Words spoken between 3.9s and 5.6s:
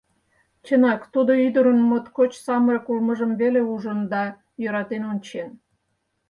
да йӧратен ончен.